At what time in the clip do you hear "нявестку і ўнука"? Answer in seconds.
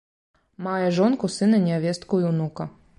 1.69-2.63